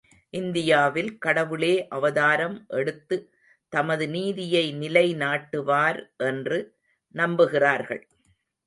[0.33, 3.17] இந்தியாவில் கடவுளே அவதாரம் எடுத்து
[3.73, 6.59] தமது நீதியை நிலைநாட்டுவார் என்று
[7.15, 8.03] நம்புகிறார்கள்.